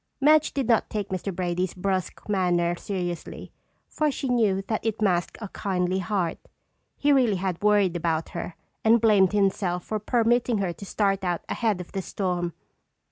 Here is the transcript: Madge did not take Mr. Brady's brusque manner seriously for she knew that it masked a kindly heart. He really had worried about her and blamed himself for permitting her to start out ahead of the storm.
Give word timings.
Madge 0.19 0.51
did 0.51 0.67
not 0.67 0.89
take 0.89 1.09
Mr. 1.09 1.31
Brady's 1.31 1.75
brusque 1.75 2.27
manner 2.27 2.75
seriously 2.75 3.51
for 3.87 4.09
she 4.09 4.29
knew 4.29 4.63
that 4.63 4.83
it 4.83 4.99
masked 4.99 5.37
a 5.39 5.47
kindly 5.49 5.99
heart. 5.99 6.39
He 6.97 7.11
really 7.11 7.35
had 7.35 7.61
worried 7.61 7.95
about 7.95 8.29
her 8.29 8.55
and 8.83 8.99
blamed 8.99 9.31
himself 9.33 9.83
for 9.83 9.99
permitting 9.99 10.57
her 10.57 10.73
to 10.73 10.85
start 10.87 11.23
out 11.23 11.43
ahead 11.47 11.79
of 11.79 11.91
the 11.91 12.01
storm. 12.01 12.53